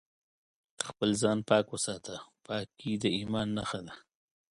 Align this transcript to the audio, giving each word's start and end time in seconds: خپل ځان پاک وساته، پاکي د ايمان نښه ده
خپل 0.87 1.09
ځان 1.21 1.39
پاک 1.49 1.65
وساته، 1.71 2.15
پاکي 2.45 2.91
د 3.03 3.05
ايمان 3.17 3.47
نښه 3.57 3.79
ده 3.85 3.93